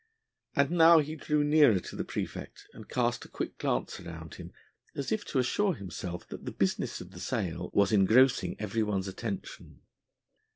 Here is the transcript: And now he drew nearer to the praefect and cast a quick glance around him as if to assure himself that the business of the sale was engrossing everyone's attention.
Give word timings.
And 0.55 0.71
now 0.71 0.97
he 0.97 1.15
drew 1.15 1.43
nearer 1.43 1.79
to 1.81 1.95
the 1.95 2.03
praefect 2.03 2.65
and 2.73 2.89
cast 2.89 3.23
a 3.23 3.27
quick 3.29 3.59
glance 3.59 3.99
around 3.99 4.33
him 4.33 4.51
as 4.95 5.11
if 5.11 5.23
to 5.25 5.37
assure 5.37 5.75
himself 5.75 6.27
that 6.29 6.43
the 6.43 6.51
business 6.51 7.01
of 7.01 7.11
the 7.11 7.19
sale 7.19 7.69
was 7.71 7.91
engrossing 7.91 8.55
everyone's 8.59 9.07
attention. 9.07 9.81